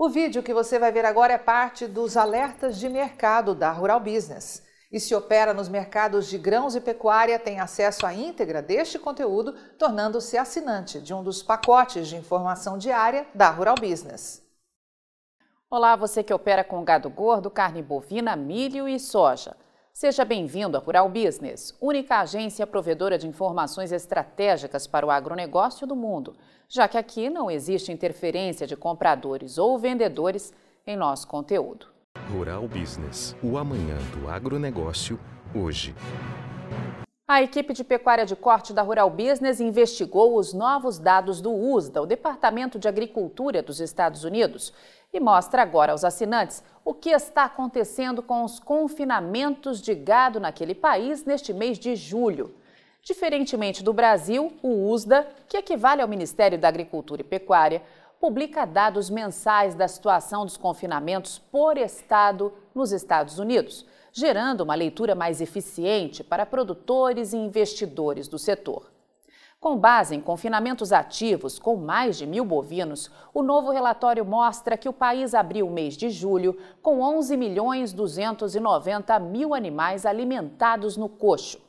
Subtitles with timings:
[0.00, 3.98] O vídeo que você vai ver agora é parte dos alertas de mercado da Rural
[3.98, 4.62] Business.
[4.92, 9.54] E se opera nos mercados de grãos e pecuária, tem acesso à íntegra deste conteúdo,
[9.76, 14.40] tornando-se assinante de um dos pacotes de informação diária da Rural Business.
[15.68, 19.56] Olá, você que opera com gado gordo, carne bovina, milho e soja.
[20.00, 25.96] Seja bem-vindo à Rural Business, única agência provedora de informações estratégicas para o agronegócio do
[25.96, 26.36] mundo,
[26.68, 30.52] já que aqui não existe interferência de compradores ou vendedores
[30.86, 31.88] em nosso conteúdo.
[32.30, 35.18] Rural Business, o amanhã do agronegócio,
[35.52, 35.96] hoje.
[37.30, 42.00] A equipe de pecuária de corte da Rural Business investigou os novos dados do USDA,
[42.00, 44.72] o Departamento de Agricultura dos Estados Unidos,
[45.12, 50.74] e mostra agora aos assinantes o que está acontecendo com os confinamentos de gado naquele
[50.74, 52.54] país neste mês de julho.
[53.02, 57.82] Diferentemente do Brasil, o USDA, que equivale ao Ministério da Agricultura e Pecuária,
[58.20, 65.14] publica dados mensais da situação dos confinamentos por estado nos Estados Unidos, gerando uma leitura
[65.14, 68.90] mais eficiente para produtores e investidores do setor.
[69.60, 74.88] Com base em confinamentos ativos com mais de mil bovinos, o novo relatório mostra que
[74.88, 81.08] o país abriu o mês de julho com 11 milhões 290 mil animais alimentados no
[81.08, 81.67] coxo.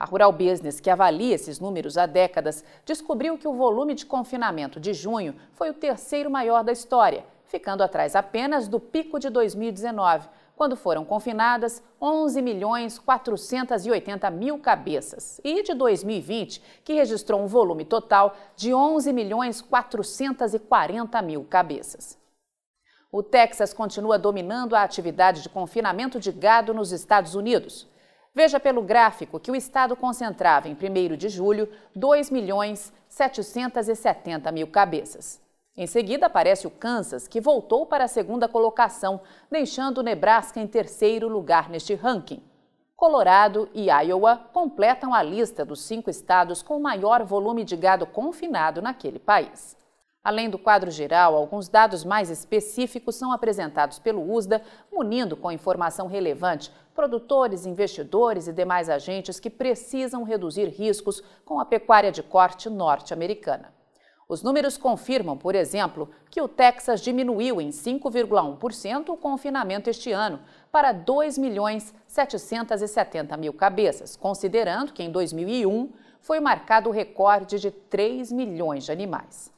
[0.00, 4.80] A Rural Business, que avalia esses números há décadas, descobriu que o volume de confinamento
[4.80, 10.26] de junho foi o terceiro maior da história, ficando atrás apenas do pico de 2019,
[10.56, 17.84] quando foram confinadas 11 milhões 480 mil cabeças, e de 2020, que registrou um volume
[17.84, 22.18] total de 11 milhões 440 mil cabeças.
[23.12, 27.86] O Texas continua dominando a atividade de confinamento de gado nos Estados Unidos.
[28.32, 34.68] Veja pelo gráfico que o estado concentrava em 1 de julho 2 milhões 770 mil
[34.68, 35.40] cabeças.
[35.76, 41.28] Em seguida aparece o Kansas, que voltou para a segunda colocação, deixando Nebraska em terceiro
[41.28, 42.42] lugar neste ranking.
[42.94, 48.82] Colorado e Iowa completam a lista dos cinco estados com maior volume de gado confinado
[48.82, 49.76] naquele país.
[50.22, 54.60] Além do quadro geral, alguns dados mais específicos são apresentados pelo USDA,
[54.92, 61.64] munindo com informação relevante produtores, investidores e demais agentes que precisam reduzir riscos com a
[61.64, 63.72] pecuária de corte norte-americana.
[64.28, 70.38] Os números confirmam, por exemplo, que o Texas diminuiu em 5,1% o confinamento este ano
[70.70, 77.70] para 2 milhões 770 mil cabeças, considerando que em 2001 foi marcado o recorde de
[77.70, 79.50] 3 milhões de animais.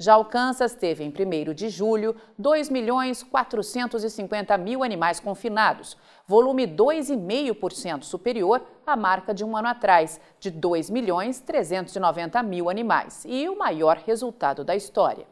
[0.00, 6.68] Já o Kansas teve em 1 de julho 2 milhões 450 mil animais confinados, volume
[6.68, 13.48] 2,5% superior à marca de um ano atrás, de 2 milhões 390 mil animais, e
[13.48, 15.26] o maior resultado da história.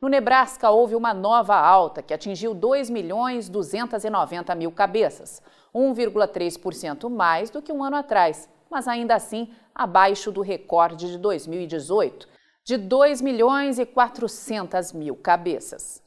[0.00, 5.42] No Nebraska, houve uma nova alta que atingiu 2 milhões 290 mil cabeças,
[5.74, 12.38] 1,3% mais do que um ano atrás, mas ainda assim abaixo do recorde de 2018,
[12.70, 16.00] de 2 milhões e 400 mil cabeças.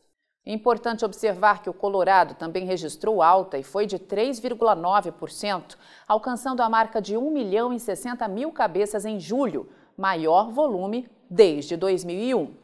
[0.45, 5.75] Importante observar que o Colorado também registrou alta e foi de 3,9%,
[6.07, 11.75] alcançando a marca de 1 milhão e 60 mil cabeças em julho, maior volume desde
[11.75, 12.55] 2001.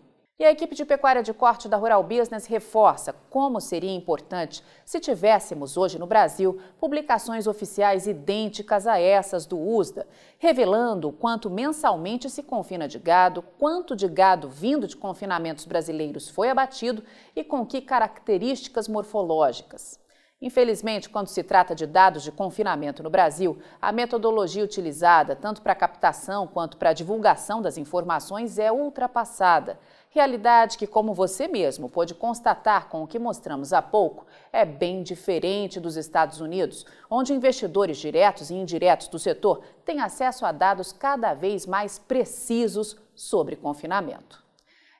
[0.42, 4.98] E a equipe de pecuária de corte da Rural Business reforça como seria importante se
[4.98, 10.08] tivéssemos hoje no Brasil publicações oficiais idênticas a essas do USDA,
[10.38, 16.50] revelando quanto mensalmente se confina de gado, quanto de gado vindo de confinamentos brasileiros foi
[16.50, 17.04] abatido
[17.36, 20.00] e com que características morfológicas.
[20.42, 25.76] Infelizmente, quando se trata de dados de confinamento no Brasil, a metodologia utilizada, tanto para
[25.76, 29.78] captação quanto para divulgação das informações, é ultrapassada.
[30.10, 35.04] Realidade que, como você mesmo pôde constatar com o que mostramos há pouco, é bem
[35.04, 40.94] diferente dos Estados Unidos, onde investidores diretos e indiretos do setor têm acesso a dados
[40.94, 44.49] cada vez mais precisos sobre confinamento.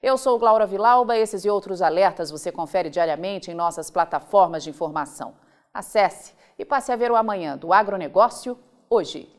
[0.02, 4.70] Eu sou Glaura Vilauba, esses e outros alertas você confere diariamente em nossas plataformas de
[4.70, 5.36] informação.
[5.74, 8.58] Acesse e passe a ver o amanhã do agronegócio
[8.90, 9.30] hoje.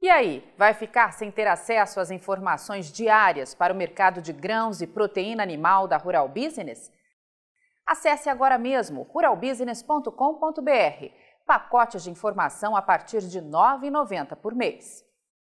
[0.00, 4.80] E aí, vai ficar sem ter acesso às informações diárias para o mercado de grãos
[4.80, 6.92] e proteína animal da Rural Business?
[7.84, 11.06] Acesse agora mesmo ruralbusiness.com.br.
[11.44, 15.04] Pacotes de informação a partir de R$ 9,90 por mês.